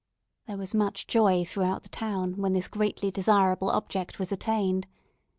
[0.47, 4.87] There was much joy throughout the town when this greatly desirable object was attained.